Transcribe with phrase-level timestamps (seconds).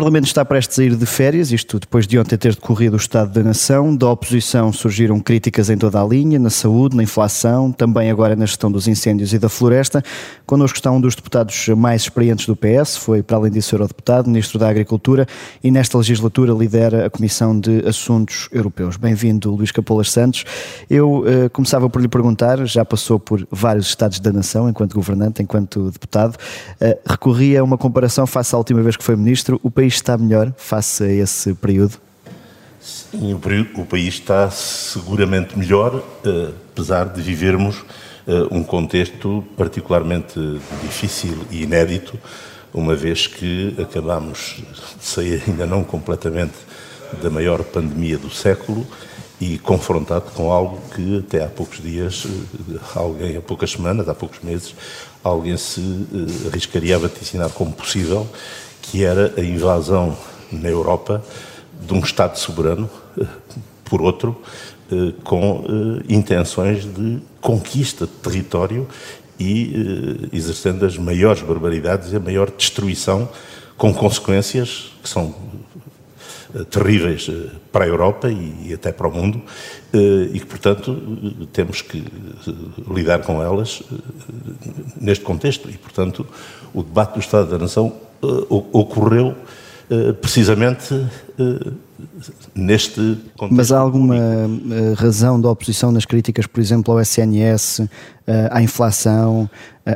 [0.00, 3.30] Parlamento está prestes a ir de férias, isto depois de ontem ter decorrido o Estado
[3.34, 3.94] da Nação.
[3.94, 8.46] Da oposição surgiram críticas em toda a linha, na saúde, na inflação, também agora na
[8.46, 10.02] gestão dos incêndios e da floresta.
[10.46, 14.58] Connosco está um dos deputados mais experientes do PS, foi, para além disso, eurodeputado, Ministro
[14.58, 15.26] da Agricultura
[15.62, 18.96] e nesta legislatura lidera a Comissão de Assuntos Europeus.
[18.96, 20.46] Bem-vindo, Luís Capolas Santos.
[20.88, 25.42] Eu uh, começava por lhe perguntar, já passou por vários Estados da Nação, enquanto governante,
[25.42, 29.60] enquanto deputado, uh, recorria a uma comparação face à última vez que foi Ministro.
[29.62, 31.98] O país está melhor face a esse período?
[32.80, 37.84] Sim, o, país está seguramente melhor, eh, apesar de vivermos
[38.26, 40.40] eh, um contexto particularmente
[40.82, 42.18] difícil e inédito,
[42.72, 44.62] uma vez que acabamos
[44.98, 46.54] de sair ainda não completamente
[47.22, 48.86] da maior pandemia do século
[49.38, 54.14] e confrontado com algo que até há poucos dias, eh, alguém, há poucas semanas, há
[54.14, 54.74] poucos meses,
[55.22, 56.06] alguém se
[56.50, 58.26] arriscaria a vaticinar como possível
[58.90, 60.16] que era a invasão
[60.50, 61.22] na Europa
[61.80, 63.24] de um Estado soberano eh,
[63.84, 64.42] por outro,
[64.90, 68.88] eh, com eh, intenções de conquista de território
[69.38, 73.26] e exercendo as maiores barbaridades e a maior destruição,
[73.78, 75.34] com consequências que são
[76.68, 77.30] terríveis
[77.72, 79.40] para a Europa e até para o mundo
[79.94, 82.04] e que, portanto, temos que
[82.92, 83.82] lidar com elas
[85.00, 85.70] neste contexto.
[85.70, 86.26] E, portanto,
[86.74, 89.28] o debate do Estado da Nação ocorreu
[89.90, 91.72] uh, precisamente uh,
[92.54, 93.00] neste
[93.36, 93.54] contexto.
[93.54, 94.16] Mas há alguma
[94.96, 97.82] razão da oposição nas críticas, por exemplo, ao SNS,
[98.50, 99.50] à inflação,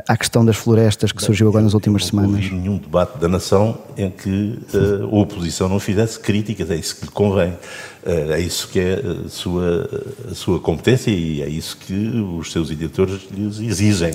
[0.07, 2.31] à questão das florestas que surgiu agora nas últimas semanas?
[2.31, 4.59] Não houve nenhum debate da nação em que
[5.01, 7.53] a oposição não fizesse críticas, é isso que lhe convém.
[8.05, 9.89] É isso que é a sua,
[10.29, 11.93] a sua competência e é isso que
[12.37, 14.13] os seus editores lhes exigem.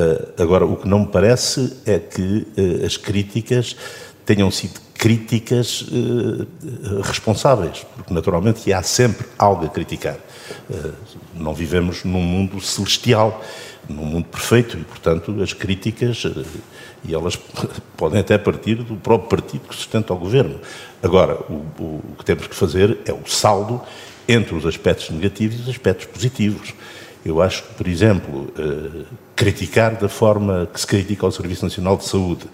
[0.00, 3.76] Eh, agora, o que não me parece é que eh, as críticas
[4.24, 6.46] tenham sido críticas eh,
[7.02, 10.18] responsáveis, porque naturalmente há sempre algo a criticar.
[11.34, 13.42] não vivemos num mundo celestial,
[13.88, 16.24] num mundo perfeito e, portanto, as críticas,
[17.04, 17.36] e elas
[17.96, 20.60] podem até partir do próprio partido que sustenta o governo.
[21.02, 23.80] Agora, o, o que temos que fazer é o saldo
[24.28, 26.74] entre os aspectos negativos e os aspectos positivos.
[27.24, 29.04] Eu acho que, por exemplo, eh,
[29.36, 32.46] criticar da forma que se critica o Serviço Nacional de Saúde,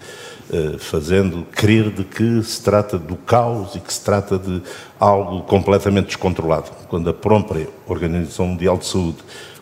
[0.51, 4.61] eh, fazendo crer de que se trata do caos e que se trata de
[4.99, 9.17] algo completamente descontrolado, quando a própria Organização Mundial de Saúde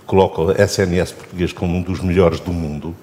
[0.05, 2.95] coloca o SNS português como um dos melhores do mundo,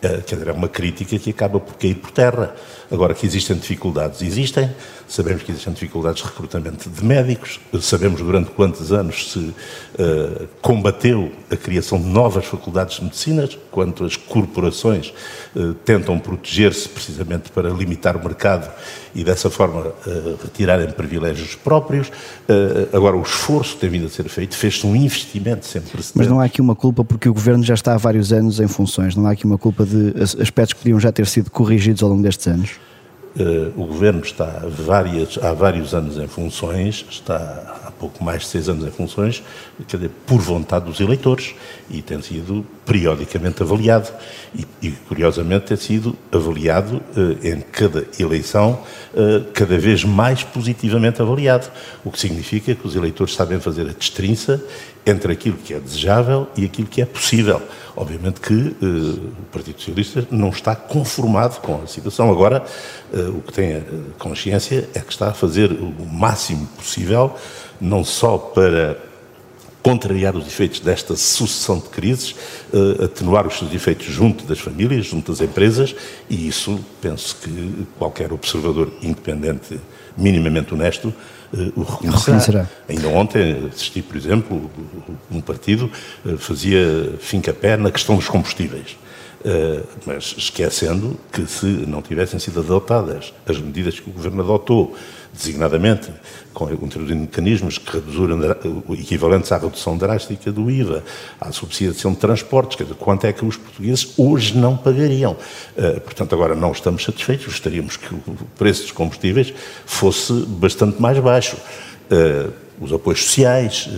[0.00, 2.54] eh, quer dizer, é uma crítica que acaba por cair por terra.
[2.90, 4.70] Agora, que existem dificuldades, existem.
[5.06, 7.60] Sabemos que existem dificuldades de recrutamento de médicos.
[7.80, 14.04] Sabemos durante quantos anos se uh, combateu a criação de novas faculdades de medicina, quanto
[14.04, 15.12] as corporações
[15.54, 18.70] uh, tentam proteger-se precisamente para limitar o mercado
[19.14, 22.10] e dessa forma uh, retirarem privilégios próprios.
[22.92, 26.02] agora, o esforço tem vindo a ser feito, fez-se um investimento sempre.
[26.14, 28.68] Mas não há aqui uma culpa porque o Governo já está há vários anos em
[28.68, 32.08] funções, não há aqui uma culpa de aspectos que podiam já ter sido corrigidos ao
[32.08, 32.77] longo destes anos?
[33.38, 38.48] Uh, o Governo está várias, há vários anos em funções, está há pouco mais de
[38.48, 39.44] seis anos em funções,
[39.86, 41.54] dizer, por vontade dos eleitores,
[41.88, 44.10] e tem sido periodicamente avaliado.
[44.52, 48.80] E, e curiosamente, tem sido avaliado uh, em cada eleição,
[49.14, 51.70] uh, cada vez mais positivamente avaliado,
[52.04, 54.60] o que significa que os eleitores sabem fazer a destrinça
[55.06, 57.62] entre aquilo que é desejável e aquilo que é possível.
[58.00, 62.30] Obviamente que uh, o Partido Socialista não está conformado com a situação.
[62.30, 62.64] Agora,
[63.12, 63.82] uh, o que tem a
[64.20, 67.34] consciência é que está a fazer o máximo possível,
[67.80, 68.96] não só para
[69.82, 72.36] contrariar os efeitos desta sucessão de crises,
[72.72, 75.92] uh, atenuar os seus efeitos junto das famílias, junto das empresas,
[76.30, 79.80] e isso penso que qualquer observador independente,
[80.16, 81.12] minimamente honesto,
[81.74, 82.66] o reconhecerá.
[82.88, 84.70] Ainda ontem assisti, por exemplo,
[85.30, 85.90] um partido
[86.24, 88.96] uh, fazia fim-capé na questão dos combustíveis.
[89.38, 94.96] Uh, mas esquecendo que se não tivessem sido adotadas as medidas que o Governo adotou,
[95.32, 96.10] designadamente
[96.52, 98.40] com introduzindo mecanismos que reduziram
[98.98, 101.04] equivalentes à redução drástica do IVA,
[101.40, 105.36] à subsidiação de transportes, quer dizer, quanto é que os portugueses hoje não pagariam.
[105.76, 108.20] Uh, portanto, agora não estamos satisfeitos, gostaríamos que o
[108.58, 109.54] preço dos combustíveis
[109.86, 111.56] fosse bastante mais baixo.
[112.80, 113.88] Os apoios sociais,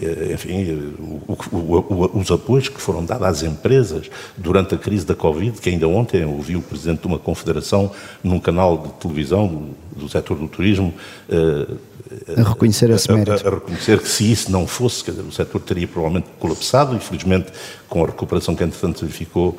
[0.00, 5.06] eh, enfim, o, o, o, os apoios que foram dados às empresas durante a crise
[5.06, 7.90] da Covid, que ainda ontem ouvi o Presidente de uma confederação
[8.22, 10.92] num canal de televisão do, setor do turismo
[12.36, 13.32] a reconhecer esse mérito.
[13.32, 16.28] A, a, a, reconhecer que se isso não fosse, quer dizer, o setor teria provavelmente
[16.38, 17.52] colapsado, infelizmente
[17.88, 19.56] com a recuperação que entretanto verificou,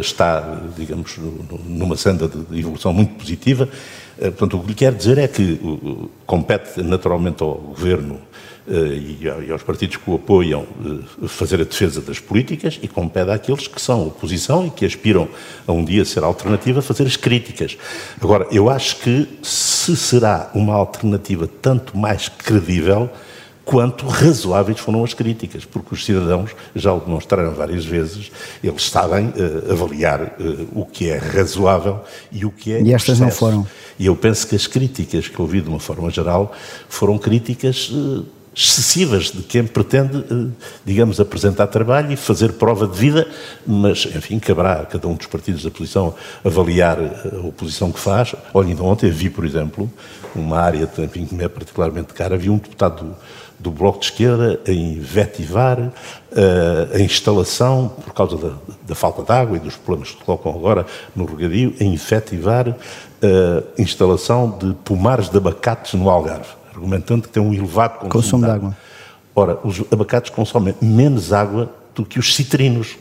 [0.00, 1.16] está, digamos,
[1.64, 3.68] numa senda de evolução muito positiva,
[4.20, 5.58] Portanto, o que lhe quero dizer é que
[6.26, 8.20] compete naturalmente ao Governo
[8.68, 10.66] e aos partidos que o apoiam
[11.26, 15.26] fazer a defesa das políticas e compete àqueles que são oposição e que aspiram
[15.66, 17.76] a um dia ser alternativa fazer as críticas.
[18.20, 23.10] Agora, eu acho que se será uma alternativa tanto mais credível
[23.70, 28.32] quanto razoáveis foram as críticas, porque os cidadãos já o demonstraram várias vezes,
[28.64, 32.00] eles sabem uh, avaliar uh, o que é razoável
[32.32, 32.82] e o que é.
[32.82, 33.64] E estas não foram.
[33.96, 36.52] E eu penso que as críticas que ouvi de uma forma geral
[36.88, 37.88] foram críticas.
[37.90, 40.52] Uh, excessivas de quem pretende,
[40.84, 43.28] digamos, apresentar trabalho e fazer prova de vida,
[43.66, 46.14] mas, enfim, caberá a cada um dos partidos da oposição
[46.44, 48.34] avaliar a oposição que faz.
[48.52, 49.90] Olha, ainda ontem vi, por exemplo,
[50.34, 53.16] uma área enfim, que me é particularmente cara, havia um deputado
[53.60, 55.92] do Bloco de Esquerda a invetivar uh,
[56.94, 58.52] a instalação, por causa da,
[58.88, 62.72] da, falta de água e dos problemas que colocam agora no regadio, a invetivar a
[62.72, 68.44] uh, instalação de pomares de abacates no Algarve, argumentando que tem um elevado consumo, consumo
[68.44, 68.58] de, água.
[68.60, 68.78] de água.
[69.34, 72.96] Ora, os abacates consomem menos água do que os citrinos.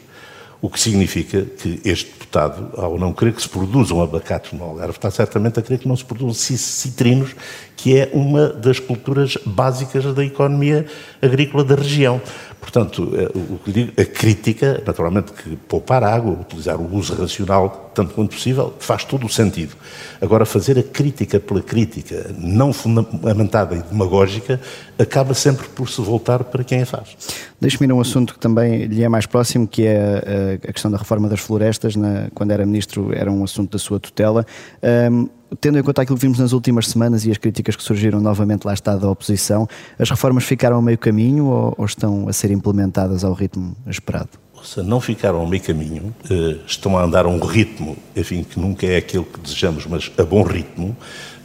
[0.61, 4.91] O que significa que este deputado, ao não querer que se produzam abacates no Algarve,
[4.91, 7.33] está certamente a querer que não se produzam citrinos,
[7.81, 10.85] que é uma das culturas básicas da economia
[11.21, 12.21] agrícola da região.
[12.59, 18.73] Portanto, eh, a crítica, naturalmente, que poupar água, utilizar o uso racional tanto quanto possível,
[18.79, 19.75] faz todo o sentido.
[20.19, 24.59] Agora, fazer a crítica pela crítica, não fundamentada e demagógica,
[24.97, 27.15] acaba sempre por se voltar para quem a faz.
[27.61, 30.91] Deixe-me ir a um assunto que também lhe é mais próximo, que é a questão
[30.91, 31.95] da reforma das florestas.
[31.95, 34.45] Na, quando era ministro, era um assunto da sua tutela.
[34.83, 35.29] Um,
[35.59, 38.65] tendo em conta aquilo que vimos nas últimas semanas e as críticas que surgiram novamente
[38.65, 39.67] lá está da oposição,
[39.97, 44.29] as reformas ficaram a meio caminho ou, ou estão a ser implementadas ao ritmo esperado?
[44.63, 48.59] Se não ficaram a meio caminho, eh, estão a andar a um ritmo, enfim, que
[48.59, 50.95] nunca é aquele que desejamos, mas a bom ritmo.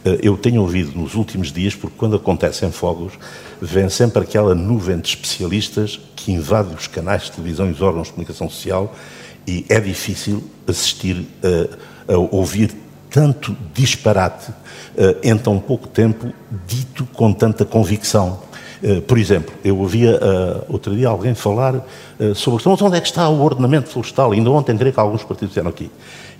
[0.03, 3.13] Eh, eu tenho ouvido nos últimos dias, porque quando acontecem fogos,
[3.61, 8.07] vem sempre aquela nuvem de especialistas que invade os canais de televisão e os órgãos
[8.07, 8.93] de comunicação social
[9.47, 11.25] e é difícil assistir
[12.07, 12.75] a, a ouvir
[13.15, 16.33] tanto disparate uh, em tão pouco tempo,
[16.67, 18.41] dito com tanta convicção.
[18.83, 21.75] Uh, por exemplo, eu ouvia uh, outro dia alguém falar
[22.35, 24.33] sobre então, onde é que está o ordenamento florestal.
[24.33, 25.89] Ainda ontem creio que alguns partidos disseram aqui.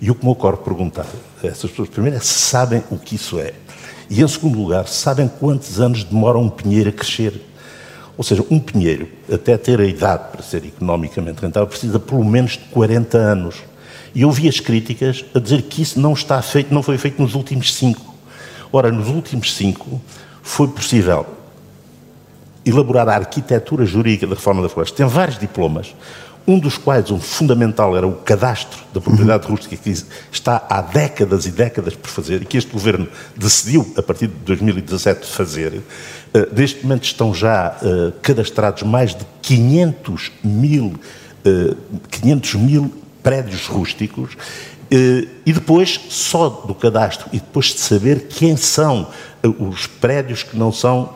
[0.02, 1.06] E o que me ocorre perguntar
[1.42, 3.54] a essas pessoas, primeiro, é se sabem o que isso é.
[4.10, 7.40] E, em segundo lugar, sabem quantos anos demora um pinheiro a crescer.
[8.18, 12.52] Ou seja, um pinheiro, até ter a idade para ser economicamente rentável, precisa pelo menos
[12.52, 13.56] de 40 anos.
[14.14, 17.20] E eu vi as críticas a dizer que isso não está feito, não foi feito
[17.20, 18.14] nos últimos cinco.
[18.72, 20.00] Ora, nos últimos cinco
[20.42, 21.26] foi possível
[22.64, 24.96] elaborar a arquitetura jurídica da reforma da floresta.
[24.96, 25.94] Tem vários diplomas,
[26.46, 29.52] um dos quais, um fundamental, era o cadastro da propriedade uhum.
[29.52, 29.90] rústica, que
[30.30, 34.34] está há décadas e décadas por fazer, e que este governo decidiu, a partir de
[34.34, 35.74] 2017, fazer.
[35.74, 35.82] Uh,
[36.54, 40.94] neste momento estão já uh, cadastrados mais de 500 mil,
[41.44, 41.76] uh,
[42.10, 42.92] 500 mil
[43.26, 44.36] prédios rústicos,
[44.88, 49.08] eh, e depois, só do cadastro, e depois de saber quem são
[49.42, 51.12] eh, os prédios que não são,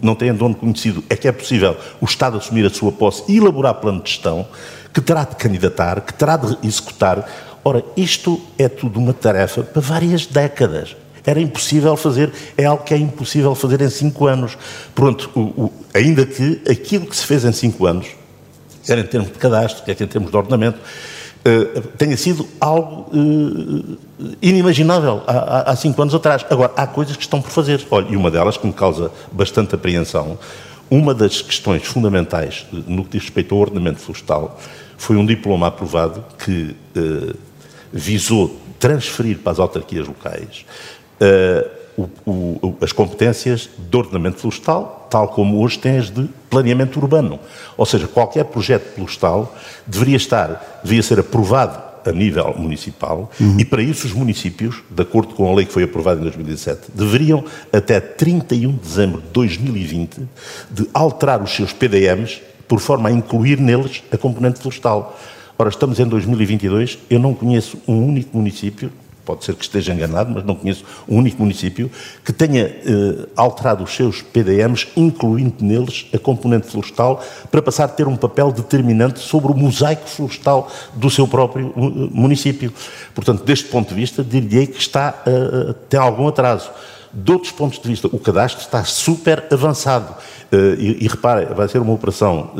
[0.00, 3.38] não têm dono conhecido, é que é possível o Estado assumir a sua posse e
[3.38, 4.46] elaborar plano de gestão,
[4.94, 7.28] que terá de candidatar, que terá de executar.
[7.64, 10.96] Ora, isto é tudo uma tarefa para várias décadas.
[11.26, 14.56] Era impossível fazer, é algo que é impossível fazer em cinco anos.
[14.94, 18.06] Pronto, o, o, ainda que aquilo que se fez em cinco anos,
[18.84, 20.78] quer em termos de cadastro, quer em termos de ordenamento,
[21.96, 23.98] tenha sido algo uh,
[24.42, 26.44] inimaginável há, há, cinco anos atrás.
[26.50, 27.84] Agora, há coisas que estão por fazer.
[27.90, 30.38] Olha, e uma delas que me causa bastante apreensão,
[30.90, 34.58] uma das questões fundamentais no que diz respeito ao ordenamento florestal
[34.96, 36.74] foi um diploma aprovado que
[37.92, 40.64] visou transferir para as autarquias locais
[41.98, 47.40] o, o, as competências de ordenamento florestal, tal como hoje tem as de planeamento urbano.
[47.76, 49.54] Ou seja, qualquer projeto florestal
[49.86, 53.58] deveria estar, devia ser aprovado a nível municipal uhum.
[53.58, 56.92] e para isso os municípios, de acordo com a lei que foi aprovada em 2017,
[56.94, 60.20] deveriam até 31 de dezembro de 2020
[60.70, 65.18] de alterar os seus PDMs por forma a incluir neles a componente florestal.
[65.58, 68.92] Ora, estamos em 2022, eu não conheço um único município
[69.28, 71.90] pode ser que esteja enganado, mas não conheço um único município
[72.24, 77.88] que tenha eh, alterado os seus PDMs, incluindo neles a componente florestal, para passar a
[77.88, 82.72] ter um papel determinante sobre o mosaico florestal do seu próprio uh, município.
[83.14, 86.70] Portanto, deste ponto de vista, diria que está, uh, tem algum atraso.
[87.12, 90.14] De outros pontos de vista, o cadastro está super avançado.
[90.50, 92.50] Uh, e, e repare, vai ser uma operação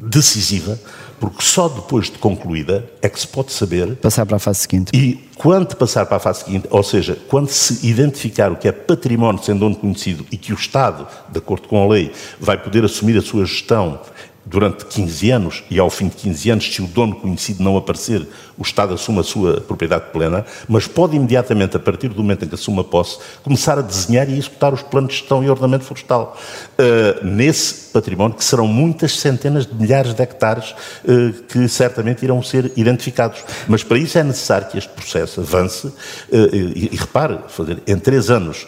[0.00, 0.78] decisiva,
[1.18, 3.96] porque só depois de concluída é que se pode saber.
[3.96, 4.90] Passar para a fase seguinte.
[4.94, 8.72] E quando passar para a fase seguinte, ou seja, quando se identificar o que é
[8.72, 12.84] património sem dono conhecido e que o Estado, de acordo com a lei, vai poder
[12.84, 14.00] assumir a sua gestão
[14.48, 18.26] durante 15 anos e ao fim de 15 anos, se o dono conhecido não aparecer,
[18.56, 22.48] o Estado assume a sua propriedade plena, mas pode imediatamente, a partir do momento em
[22.48, 25.84] que assume a posse, começar a desenhar e executar os planos de gestão e ordenamento
[25.84, 26.36] florestal.
[26.78, 32.42] Uh, nesse património, que serão muitas centenas de milhares de hectares uh, que certamente irão
[32.42, 33.44] ser identificados.
[33.66, 35.94] Mas para isso é necessário que este processo avance uh,
[36.30, 38.66] e, e, repare, fazer em três anos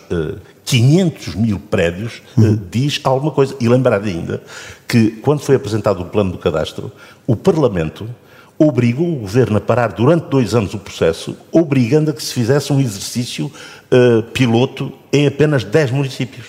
[0.64, 2.58] 500 mil prédios uhum.
[2.70, 3.56] diz alguma coisa.
[3.60, 4.42] E lembrar ainda
[4.86, 6.92] que, quando foi apresentado o plano do cadastro,
[7.26, 8.08] o Parlamento
[8.56, 12.70] obrigou o Governo a parar durante dois anos o processo, obrigando a que se fizesse
[12.72, 16.48] um exercício uh, piloto em apenas 10 municípios.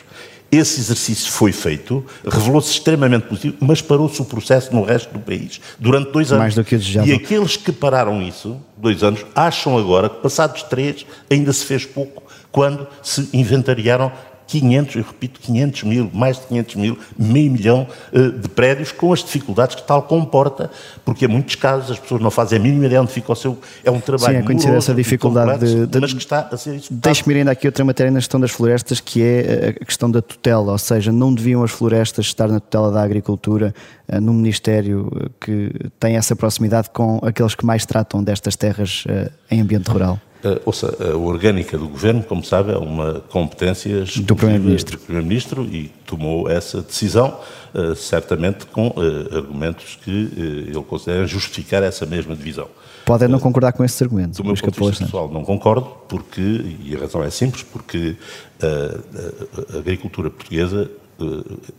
[0.52, 5.62] Esse exercício foi feito, revelou-se extremamente positivo, mas parou-se o processo no resto do país
[5.80, 6.44] durante dois anos.
[6.44, 7.08] Mais do que desejava.
[7.08, 11.86] E aqueles que pararam isso, dois anos, acham agora que passados três ainda se fez
[11.86, 14.12] pouco, quando se inventariaram
[14.60, 19.14] 500, eu repito, 500 mil, mais de 500 mil, meio milhão uh, de prédios, com
[19.14, 20.70] as dificuldades que tal comporta,
[21.06, 23.58] porque em muitos casos as pessoas não fazem a mínima ideia onde fica o seu.
[23.84, 26.58] É um trabalho Sim, é conhecer essa dificuldade complexo, de, de, mas que está a
[26.58, 27.02] ser executado.
[27.02, 30.22] Deixe-me ir ainda aqui outra matéria na gestão das florestas, que é a questão da
[30.22, 33.74] tutela, ou seja, não deviam as florestas estar na tutela da agricultura,
[34.12, 39.06] uh, no Ministério que tem essa proximidade com aqueles que mais tratam destas terras
[39.50, 40.20] em ambiente rural?
[40.44, 45.92] Uh, ouça, a orgânica do governo, como sabe, é uma competência do Primeiro-Ministro Primeiro e
[46.06, 47.40] tomou essa decisão,
[47.74, 48.94] uh, certamente com
[49.32, 52.68] argumentos que ele considera justificar essa mesma divisão.
[53.06, 54.38] Pode não concordar com esses argumentos.
[54.38, 56.42] Do meu ponto de vista pessoal, não concordo, porque,
[56.84, 58.16] e a razão é simples, porque
[58.62, 60.90] a, a agricultura portuguesa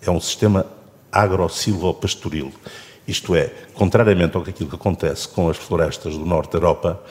[0.00, 0.66] é um sistema
[1.10, 2.52] agro-silvopastoril.
[3.06, 7.02] Isto é, contrariamente ao que aquilo que acontece com as florestas do norte da Europa,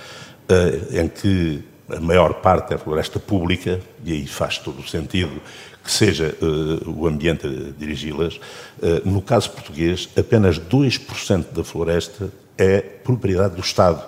[0.92, 5.42] em que a maior parte é floresta pública, e aí faz todo o sentido
[5.84, 8.36] que seja uh, o ambiente a dirigi-las.
[8.36, 14.04] Uh, no caso português, apenas 2% da floresta é propriedade do Estado.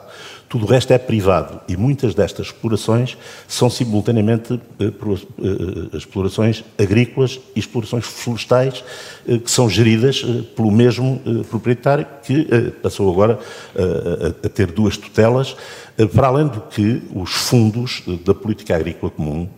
[0.53, 3.17] Tudo o resto é privado e muitas destas explorações
[3.47, 8.83] são simultaneamente eh, eh, explorações agrícolas e explorações florestais
[9.27, 10.23] eh, que são geridas
[10.55, 11.19] pelo mesmo
[11.49, 12.45] proprietário que
[12.83, 13.39] passou agora
[14.43, 15.57] a ter duas tutelas,
[16.13, 19.49] para além do que os fundos da política agrícola comum,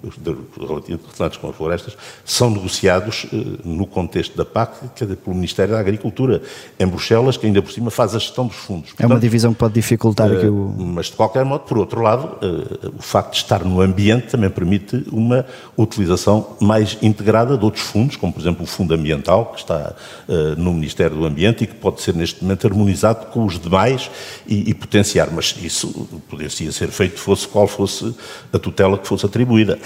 [0.58, 3.28] relacionados com as florestas, são negociados
[3.64, 6.42] no contexto da PAC, que é pelo Ministério da Agricultura,
[6.80, 8.90] em Bruxelas, que ainda por cima faz a gestão dos fundos.
[8.90, 12.02] Portanto, é uma divisão que pode dificultar aqui o mas, de qualquer modo, por outro
[12.02, 17.66] lado, uh, o facto de estar no ambiente também permite uma utilização mais integrada de
[17.66, 19.96] outros fundos, como, por exemplo, o Fundo Ambiental, que está
[20.28, 24.10] uh, no Ministério do Ambiente e que pode ser, neste momento, harmonizado com os demais
[24.48, 25.30] e, e potenciar.
[25.32, 28.16] Mas isso poderia ser feito, fosse qual fosse
[28.54, 29.80] a tutela que fosse atribuída.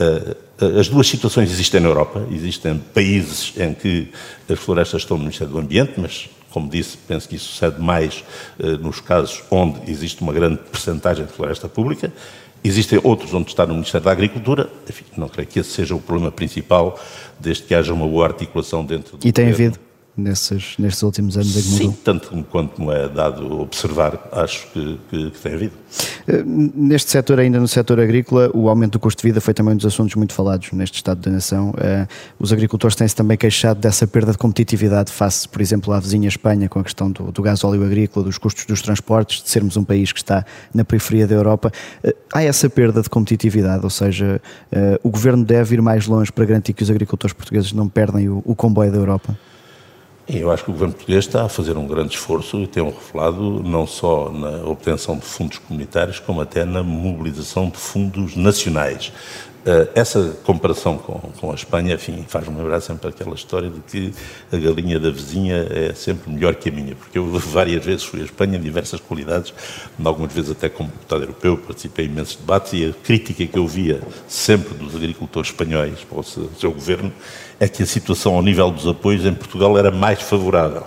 [0.00, 0.46] Uh,
[0.78, 2.26] as duas situações existem na Europa.
[2.30, 4.10] Existem países em que
[4.48, 8.24] as florestas estão no Ministério do Ambiente, mas como disse, penso que isso sucede mais
[8.58, 12.10] uh, nos casos onde existe uma grande percentagem de floresta pública.
[12.64, 14.70] Existem outros onde está no Ministério da Agricultura.
[14.88, 16.98] Enfim, não creio que esse seja o problema principal,
[17.38, 19.74] desde que haja uma boa articulação dentro do E tem governo.
[19.74, 19.85] havido?
[20.16, 21.90] Nesses, nestes últimos anos em que mudou?
[21.90, 25.72] Sim, tanto quanto me é dado observar, acho que, que, que, tem havido.
[26.26, 29.74] Eh, neste setor, ainda no setor agrícola, o aumento do custo de vida foi também
[29.74, 31.74] um dos assuntos muito falados neste Estado da Nação.
[31.78, 32.06] Eh,
[32.38, 36.68] os agricultores têm-se também queixado dessa perda de competitividade face, por exemplo, à vizinha Espanha,
[36.68, 39.84] com a questão do, do gás óleo agrícola, dos custos dos transportes, de sermos um
[39.84, 41.70] país que está na periferia da Europa.
[42.02, 44.40] Eh, há essa perda de competitividade, ou seja,
[45.02, 48.42] o governo deve ir mais longe para garantir que os agricultores portugueses não perdem o,
[48.44, 49.36] o comboio da Europa?
[50.28, 52.90] Eu acho que o governo português está a fazer um grande esforço e tem um
[52.90, 59.12] reflado não só na obtenção de fundos comunitários, como até na mobilização de fundos nacionais.
[59.66, 64.12] Eh, essa comparação com, com a Espanha, enfim, faz-me lembrar sempre aquela história de que
[64.52, 68.20] a galinha da vizinha é sempre melhor que a minha, porque eu várias vezes fui
[68.20, 69.52] à Espanha em diversas qualidades,
[70.04, 73.66] algumas vezes até como deputado europeu, participei em imensos debates e a crítica que eu
[73.66, 77.12] via sempre dos agricultores espanhóis para o seu, seu governo
[77.58, 80.84] é que a situação ao nível dos apoios em Portugal era mais favorável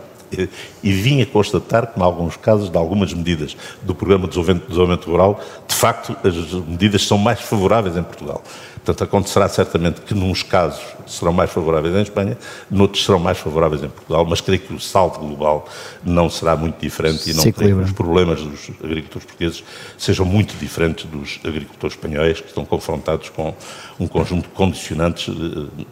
[0.84, 5.40] e vinha constatar que, em alguns casos, de algumas medidas do Programa de Desenvolvimento Rural,
[5.68, 8.44] de facto, as medidas são mais favoráveis em Portugal.
[8.84, 12.38] Portanto, acontecerá certamente que, nos casos, serão mais favoráveis em Espanha,
[12.70, 15.68] noutros serão mais favoráveis em Portugal, mas creio que o salto global
[16.04, 19.64] não será muito diferente e não creio que os problemas dos agricultores portugueses
[19.98, 23.54] sejam muito diferentes dos agricultores espanhóis, que estão confrontados com
[24.00, 25.86] um conjunto de condicionantes eh,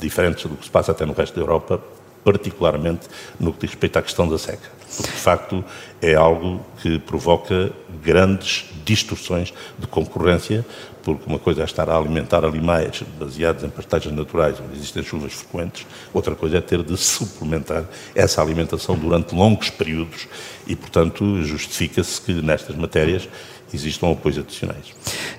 [0.00, 1.80] diferentes do que se passa até no resto da Europa,
[2.24, 3.08] particularmente
[3.38, 4.81] no que diz respeito à questão da seca.
[4.96, 5.64] Porque, de facto,
[6.00, 7.72] é algo que provoca
[8.02, 10.64] grandes distorções de concorrência,
[11.02, 15.32] porque uma coisa é estar a alimentar animais baseados em pastagens naturais, onde existem chuvas
[15.32, 17.84] frequentes, outra coisa é ter de suplementar
[18.14, 20.28] essa alimentação durante longos períodos.
[20.66, 23.28] E, portanto, justifica-se que nestas matérias
[23.76, 24.92] existam apoios adicionais.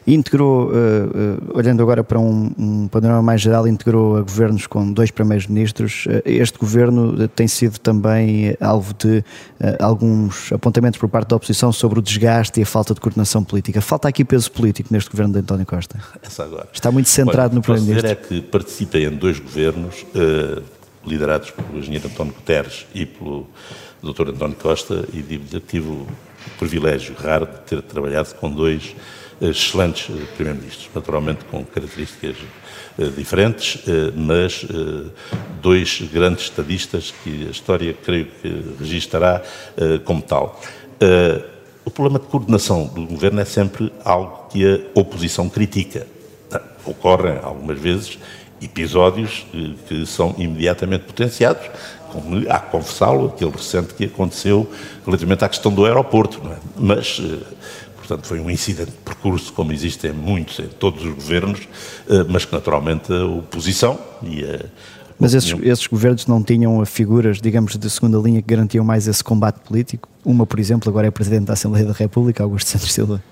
[0.06, 4.92] Integrou, uh, uh, olhando agora para um, um, panorama mais geral, integrou a governos com
[4.92, 6.06] dois primeiros ministros.
[6.06, 9.24] Uh, este governo tem sido também alvo de
[9.80, 13.82] alguns apontamentos por parte da oposição sobre o desgaste e a falta de coordenação política.
[13.82, 15.98] Falta aqui peso político neste governo de António Costa.
[16.22, 16.68] Essa agora.
[16.74, 18.12] Está muito centrado Olha, no primeiro-ministro.
[18.12, 20.06] é que participei em dois governos
[21.06, 23.48] liderados pelo engenheiro António Guterres e pelo
[24.02, 24.30] Dr.
[24.30, 26.08] António Costa e digo-lhe que tive o
[26.58, 28.96] privilégio raro de ter trabalhado com dois
[29.42, 32.38] excelentes primeiros-ministros, naturalmente com características
[32.98, 35.10] eh, diferentes, eh, mas eh,
[35.62, 39.42] dois grandes estadistas que a história creio que registará
[40.06, 40.62] como tal.
[41.86, 46.08] O problema de coordenação do governo é sempre algo que a oposição critica.
[46.86, 48.20] Ocorrem algumas vezes
[48.62, 49.46] episódios
[49.88, 51.70] que são imediatamente potenciados,
[52.50, 54.70] há que confessá-lo, aquele recente que aconteceu
[55.06, 56.58] relativamente à questão do aeroporto, é?
[56.78, 57.22] mas
[58.06, 61.62] Portanto, foi um incidente de percurso, como existem muitos em todos os governos,
[62.10, 64.60] eh, mas que naturalmente a oposição e a.
[65.18, 69.24] Mas esses, esses, governos não tinham figuras, digamos, de segunda linha que garantiam mais esse
[69.24, 70.10] combate político?
[70.26, 73.24] Uma, por exemplo, agora é Presidente da Assembleia da República, Augusto Santos Silva.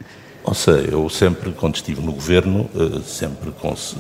[0.44, 3.54] Ou seja, eu sempre, quando estive no governo, eh, sempre,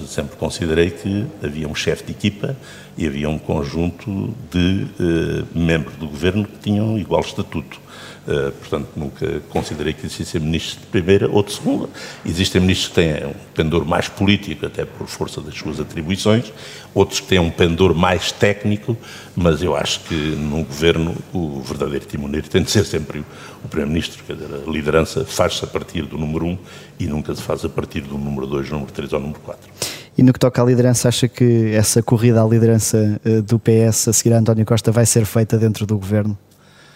[0.07, 2.55] sempre considerei que havia um chefe de equipa
[2.97, 7.79] e havia um conjunto de uh, membros do governo que tinham igual estatuto.
[8.27, 11.89] Uh, portanto, nunca considerei que existisse ministro de primeira ou de segunda.
[12.23, 16.53] Existem ministros que têm um pendor mais político, até por força das suas atribuições,
[16.93, 18.95] outros que têm um pendor mais técnico,
[19.35, 23.25] mas eu acho que num governo o verdadeiro timoneiro tem de ser sempre
[23.63, 24.23] o primeiro-ministro.
[24.23, 26.57] Quer dizer, a liderança faz-se a partir do número um
[26.99, 29.67] e nunca se faz a partir do número dois, número três ou número quatro.
[30.15, 34.09] E no que toca à liderança, acha que essa corrida à liderança uh, do PS
[34.09, 36.37] a seguir a António Costa vai ser feita dentro do governo?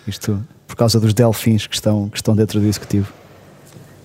[0.07, 3.11] Isto por causa dos delfins que estão, que estão dentro do Executivo?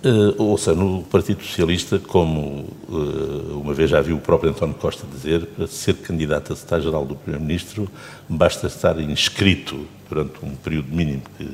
[0.03, 4.75] Uh, ou seja, no Partido Socialista, como uh, uma vez já viu o próprio António
[4.75, 7.87] Costa dizer, para ser candidato a secretário-geral do Primeiro-Ministro,
[8.27, 11.47] basta estar inscrito durante um período mínimo que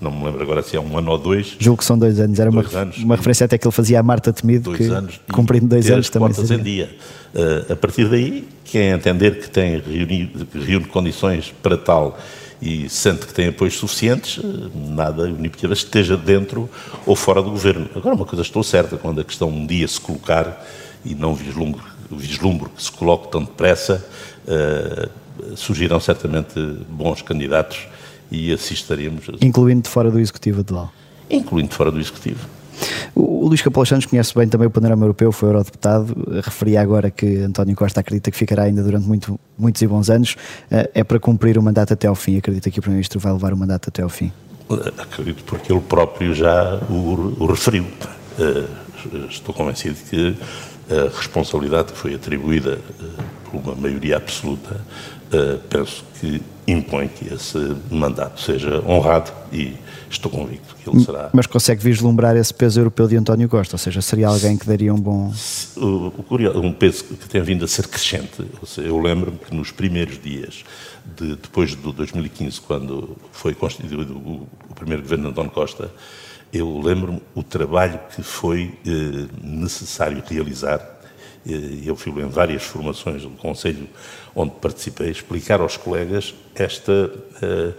[0.00, 1.56] não me lembro agora se é um ano ou dois.
[1.58, 3.98] Julgo que são dois anos, era dois uma, anos, uma referência até que ele fazia
[3.98, 6.32] à Marta Temido, dois que anos, cumprindo dois anos também.
[6.32, 6.56] Seria.
[6.56, 6.90] em dia.
[7.34, 12.16] Uh, a partir daí, quem entender que tem reuni, reúne condições para tal
[12.60, 14.42] e sente que tem apoios suficientes,
[14.74, 16.68] nada unificativa esteja dentro
[17.06, 17.88] ou fora do governo.
[17.94, 20.64] Agora, uma coisa estou certa, quando a questão um dia se colocar,
[21.04, 24.06] e não vislumbro, vislumbro que se coloque tão depressa,
[24.46, 27.86] uh, surgirão certamente bons candidatos
[28.30, 29.24] e assistiremos.
[29.40, 30.92] Incluindo de fora do Executivo atual?
[31.30, 32.46] Incluindo de fora do Executivo.
[33.14, 37.38] O, Luís Capelo Santos conhece bem também o panorama europeu, foi eurodeputado, referia agora que
[37.38, 40.36] António Costa acredita que ficará ainda durante muito, muitos e bons anos.
[40.70, 42.38] Eh, é para cumprir o mandato até ao fim?
[42.38, 44.32] Acredita que o Primeiro-Ministro vai levar o mandato até ao fim?
[44.98, 47.86] Acredito porque ele próprio já o, o referiu.
[48.38, 48.64] Eh,
[49.28, 50.36] estou convencido que
[50.90, 54.80] a responsabilidade que foi atribuída eh, por uma maioria absoluta,
[55.68, 59.76] penso que impõe que esse mandato seja honrado e
[60.10, 61.30] estou convicto que ele será.
[61.32, 63.74] Mas consegue vislumbrar esse peso europeu de António Costa?
[63.74, 65.32] Ou seja, seria alguém que daria um bom.
[66.56, 68.44] Um peso que tem vindo a ser crescente.
[68.78, 70.64] Eu lembro-me que nos primeiros dias,
[71.16, 75.90] de, depois de 2015, quando foi constituído o, o primeiro governo de António Costa,
[76.52, 81.00] eu lembro-me o trabalho que foi eh, necessário realizar
[81.46, 83.88] eu fui em várias formações do Conselho
[84.34, 87.74] onde participei, explicar aos colegas esta uh,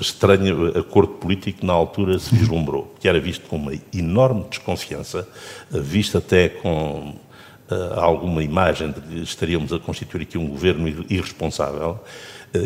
[0.00, 5.28] estranho acordo político que na altura se vislumbrou, que era visto com uma enorme desconfiança,
[5.70, 7.14] uh, visto até com
[7.70, 12.00] uh, alguma imagem de que estaríamos a constituir aqui um governo irresponsável,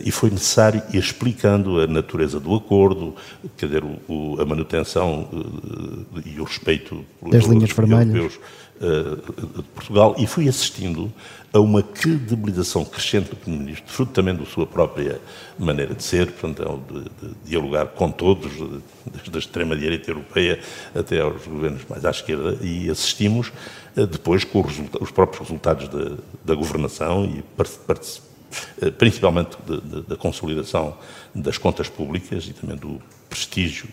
[0.04, 3.16] e foi necessário ir explicando a natureza do acordo,
[3.56, 5.26] quer dizer, o, o, a manutenção
[6.26, 8.14] e o respeito das linhas vermelhas.
[8.14, 8.38] europeus
[8.80, 11.12] de Portugal e fui assistindo
[11.52, 15.20] a uma credibilização crescente do Primeiro-Ministro, fruto também da sua própria
[15.58, 18.52] maneira de ser, portanto, é de, de dialogar com todos,
[19.10, 20.60] desde a extrema-direita europeia
[20.94, 23.50] até aos governos mais à esquerda, e assistimos
[23.96, 27.42] eh, depois com os, os próprios resultados da, da governação e
[28.80, 29.56] eh, principalmente
[30.06, 30.96] da consolidação
[31.40, 33.88] das contas públicas e também do prestígio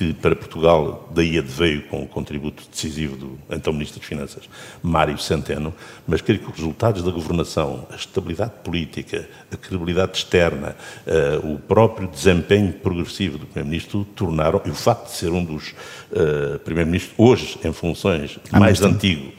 [0.00, 4.48] que para Portugal daí adveio com o contributo decisivo do então Ministro das Finanças,
[4.82, 5.74] Mário Centeno,
[6.08, 10.74] mas creio que os resultados da governação, a estabilidade política, a credibilidade externa,
[11.06, 15.74] uh, o próprio desempenho progressivo do Primeiro-Ministro tornaram, e o facto de ser um dos
[16.12, 19.30] uh, Primeiro-Ministros hoje em funções ah, mais antigo,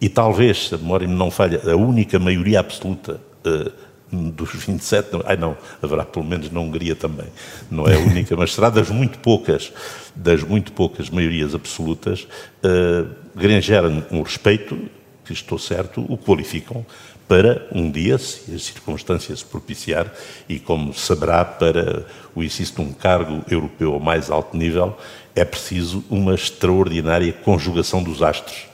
[0.00, 3.70] e talvez, se a memória me não falha, a única maioria absoluta uh,
[4.12, 7.26] dos 27, não, ai não, haverá pelo menos na Hungria também,
[7.70, 9.72] não é a única, mas será das muito poucas,
[10.14, 12.26] das muito poucas maiorias absolutas,
[12.64, 14.76] uh, grangeram um respeito,
[15.24, 16.84] que estou certo, o qualificam
[17.28, 20.12] para um dia, se as circunstâncias se propiciar,
[20.48, 24.98] e como saberá, para o exercício de um cargo europeu ao mais alto nível,
[25.36, 28.66] é preciso uma extraordinária conjugação dos astros.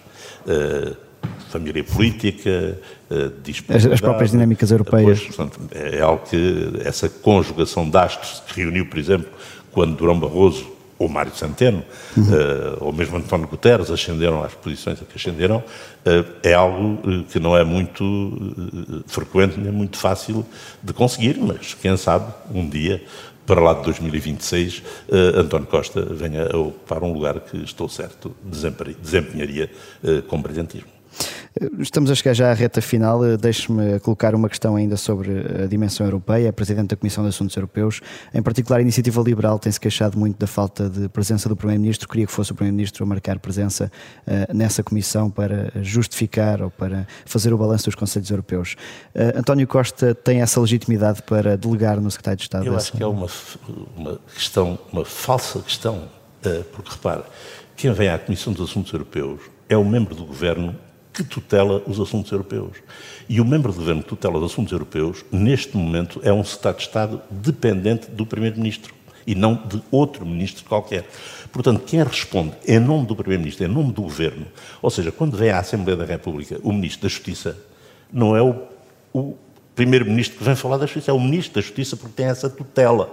[0.47, 1.06] Uh,
[1.49, 2.79] família política,
[3.11, 5.21] uh, As próprias dinâmicas europeias.
[5.21, 9.29] Pois, portanto, é algo que essa conjugação de astros que reuniu, por exemplo,
[9.73, 11.83] quando Durão Barroso ou Mário Centeno,
[12.17, 12.25] uhum.
[12.25, 17.39] uh, ou mesmo António Guterres ascenderam às posições a que ascenderam, uh, é algo que
[17.39, 20.45] não é muito uh, frequente nem muito fácil
[20.83, 23.03] de conseguir, mas quem sabe um dia,
[23.45, 24.83] para lá de 2026,
[25.37, 29.71] António Costa venha a ocupar um lugar que, estou certo, desempenharia
[30.27, 30.96] com brilhantismo.
[31.79, 33.21] Estamos a chegar já à reta final.
[33.39, 36.51] Deixe-me colocar uma questão ainda sobre a dimensão europeia.
[36.51, 38.03] A Presidente da Comissão de Assuntos Europeus,
[38.35, 42.07] em particular a Iniciativa Liberal, tem-se queixado muito da falta de presença do Primeiro-Ministro.
[42.07, 43.91] Queria que fosse o Primeiro-Ministro a marcar presença
[44.27, 48.77] uh, nessa comissão para justificar ou para fazer o balanço dos Conselhos Europeus.
[49.15, 52.67] Uh, António Costa tem essa legitimidade para delegar no Secretário de Estado?
[52.67, 53.29] Eu acho que é uma,
[53.97, 56.07] uma questão, uma falsa questão,
[56.45, 57.23] uh, porque repare,
[57.75, 59.41] quem vem à Comissão dos Assuntos Europeus
[59.71, 60.77] é o membro do governo
[61.17, 62.77] que tutela os assuntos europeus.
[63.27, 66.77] E o membro do governo que tutela os assuntos europeus, neste momento, é um Estado
[66.77, 68.95] de Estado dependente do Primeiro-Ministro
[69.27, 71.09] e não de outro ministro qualquer.
[71.51, 74.47] Portanto, quem responde em nome do Primeiro-Ministro, em nome do Governo,
[74.83, 77.57] ou seja, quando vem à Assembleia da República o Ministro da Justiça,
[78.13, 78.55] não é o,
[79.13, 79.37] o
[79.75, 83.11] Primeiro-Ministro que vem falar da Justiça, é o Ministro da Justiça porque tem essa tutela.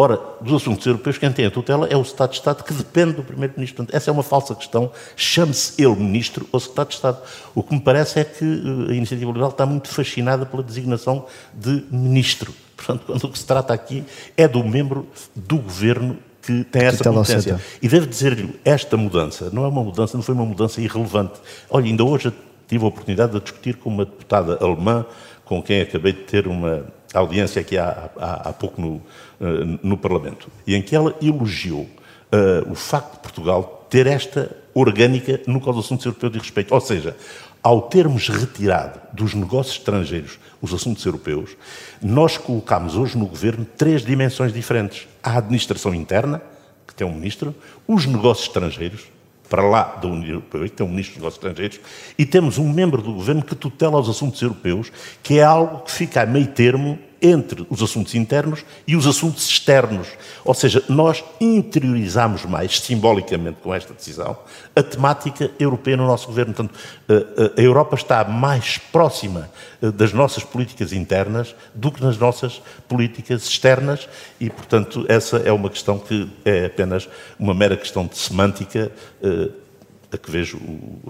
[0.00, 3.14] Ora, dos assuntos europeus, quem tem a tutela é o Estado de Estado, que depende
[3.14, 3.84] do Primeiro-Ministro.
[3.90, 4.92] Essa é uma falsa questão.
[5.16, 7.18] Chame-se ele Ministro ou Secretário de Estado.
[7.52, 11.26] O que me parece é que eh, a Iniciativa Liberal está muito fascinada pela designação
[11.52, 12.54] de Ministro.
[12.76, 14.04] Portanto, quando o que se trata aqui
[14.36, 17.60] é do membro do Governo que tem essa competência.
[17.82, 21.40] E devo dizer-lhe, esta mudança não é uma mudança, não foi uma mudança irrelevante.
[21.68, 22.32] Olha, ainda hoje
[22.68, 25.04] tive a oportunidade de discutir com uma deputada alemã
[25.48, 26.84] com quem acabei de ter uma
[27.14, 31.82] audiência aqui há, há, há pouco no, uh, no Parlamento, e em que ela elogiou
[31.82, 36.74] uh, o facto de Portugal ter esta orgânica no qual os assuntos europeus de respeito.
[36.74, 37.16] Ou seja,
[37.62, 41.56] ao termos retirado dos negócios estrangeiros os assuntos europeus,
[42.02, 45.08] nós colocamos hoje no governo três dimensões diferentes.
[45.22, 46.42] A administração interna,
[46.86, 47.54] que tem um ministro,
[47.86, 49.06] os negócios estrangeiros,
[49.48, 51.80] para lá da União Europeia, que tem um Ministro dos Negócios Estrangeiros,
[52.18, 55.92] e temos um membro do governo que tutela os assuntos europeus, que é algo que
[55.92, 60.08] fica a meio termo entre os assuntos internos e os assuntos externos.
[60.44, 64.36] Ou seja, nós interiorizamos mais, simbolicamente com esta decisão,
[64.74, 66.54] a temática europeia no nosso governo.
[66.54, 66.78] Portanto,
[67.56, 69.50] a Europa está mais próxima
[69.82, 74.08] eh, das nossas políticas internas do que nas nossas políticas externas
[74.40, 78.90] e, portanto, essa é uma questão que é apenas uma mera questão de semântica
[79.22, 79.50] eh,
[80.10, 80.58] a que vejo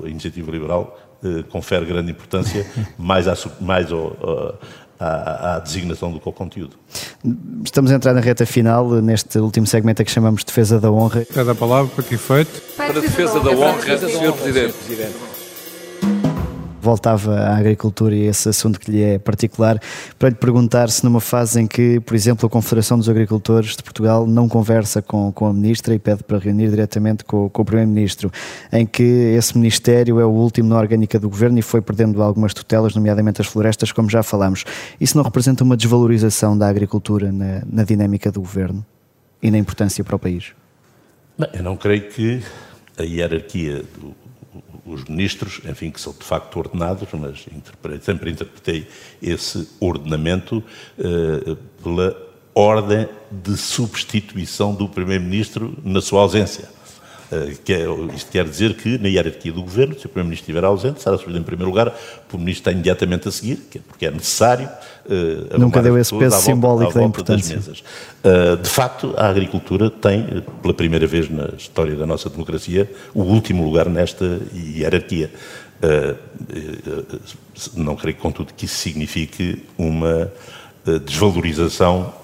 [0.05, 2.67] a iniciativa liberal eh, confere grande importância
[2.99, 4.59] mais, à, mais ao,
[4.99, 6.77] à, à, designação do conteúdo.
[7.65, 10.91] Estamos a entrar na reta final, neste último segmento a que chamamos de Defesa da
[10.91, 11.25] Honra.
[11.33, 12.61] Cada palavra para que efeito?
[12.77, 14.33] Para a defesa da honra, Sr.
[14.33, 15.38] Presidente
[16.89, 19.79] voltava à agricultura e esse assunto que lhe é particular,
[20.19, 23.83] para lhe perguntar se numa fase em que, por exemplo, a Confederação dos Agricultores de
[23.83, 27.65] Portugal não conversa com, com a Ministra e pede para reunir diretamente com, com o
[27.65, 28.33] Primeiro-Ministro,
[28.73, 32.55] em que esse Ministério é o último na orgânica do Governo e foi perdendo algumas
[32.55, 34.65] tutelas, nomeadamente as florestas, como já falámos.
[34.99, 38.85] Isso não representa uma desvalorização da agricultura na, na dinâmica do Governo
[39.43, 40.53] e na importância para o país?
[41.39, 42.43] Bem, eu não creio que
[42.97, 44.15] a hierarquia do,
[44.87, 47.47] os ministros, enfim, que são de facto ordenados, mas
[48.03, 48.87] sempre interpretei
[49.23, 50.63] esse ordenamento
[50.99, 56.78] uh, pela ordem de substituição do Primeiro-Ministro na sua ausência.
[57.63, 61.03] Que é, isto quer dizer que, na hierarquia do Governo, se o Primeiro-Ministro estiver ausente,
[61.03, 61.95] será subido em primeiro lugar,
[62.33, 64.67] o Ministro está imediatamente a seguir, é porque é necessário.
[65.05, 67.59] Uh, Nunca deu esse peso simbólico da importância.
[67.59, 73.23] Uh, de facto, a agricultura tem, pela primeira vez na história da nossa democracia, o
[73.23, 75.31] último lugar nesta hierarquia.
[77.77, 80.33] não creio, contudo, que isso signifique uma
[81.05, 82.15] desvalorização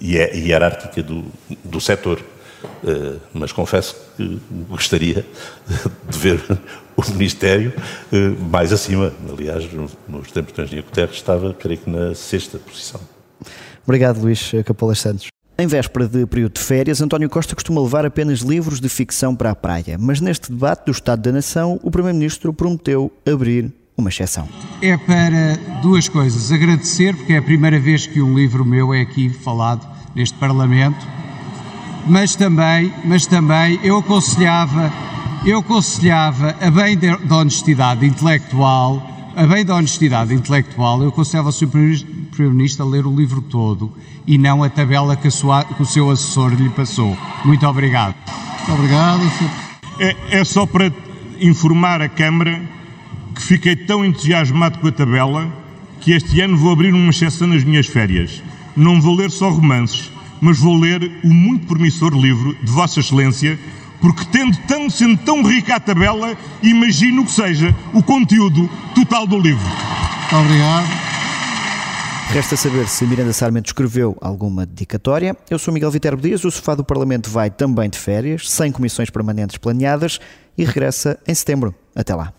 [0.00, 1.24] hierárquica do,
[1.64, 2.20] do setor.
[2.82, 5.24] Uh, mas confesso que gostaria
[6.08, 6.42] de ver
[6.96, 7.72] o Ministério
[8.12, 9.12] uh, mais acima.
[9.30, 9.68] Aliás,
[10.08, 13.00] nos tempos de Engenheiro Guterres estava, creio que, na sexta posição.
[13.84, 15.32] Obrigado, Luís Capolas Santos.
[15.58, 19.50] Em véspera de período de férias, António Costa costuma levar apenas livros de ficção para
[19.50, 19.96] a praia.
[19.98, 24.48] Mas neste debate do Estado da Nação, o Primeiro-Ministro prometeu abrir uma exceção.
[24.80, 26.50] É para duas coisas.
[26.50, 31.06] Agradecer, porque é a primeira vez que um livro meu é aqui falado neste Parlamento,
[32.06, 34.92] mas também, mas também eu aconselhava,
[35.44, 41.52] eu aconselhava, a bem da honestidade intelectual, a bem da honestidade intelectual, eu aconselhava ao
[41.52, 41.68] Sr.
[41.68, 43.92] Primeiro-Ministro a ler o livro todo
[44.26, 47.16] e não a tabela que, a sua, que o seu assessor lhe passou.
[47.44, 48.14] Muito obrigado.
[48.58, 49.22] Muito obrigado.
[49.98, 50.92] É, é só para
[51.40, 52.60] informar a Câmara
[53.34, 55.50] que fiquei tão entusiasmado com a tabela
[56.00, 58.42] que este ano vou abrir uma exceção nas minhas férias.
[58.76, 60.11] Não vou ler só romances,
[60.42, 63.56] mas vou ler o muito promissor livro de Vossa Excelência,
[64.00, 69.38] porque tendo tão, sendo tão rica a tabela, imagino que seja o conteúdo total do
[69.38, 69.64] livro.
[70.32, 70.88] Obrigado.
[72.30, 75.36] Resta saber se Miranda Sarmento escreveu alguma dedicatória.
[75.48, 79.10] Eu sou Miguel Viterbo Dias, o sofá do Parlamento vai também de férias, sem comissões
[79.10, 80.18] permanentes planeadas
[80.58, 81.72] e regressa em setembro.
[81.94, 82.32] Até lá.